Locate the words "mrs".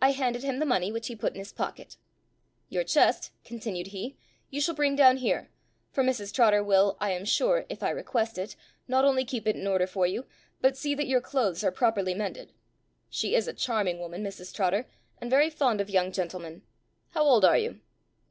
6.02-6.32, 14.24-14.50